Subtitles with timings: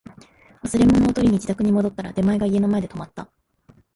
[0.63, 3.29] 忘れ物を取りに自宅に戻ったら、出前が家の前で止まった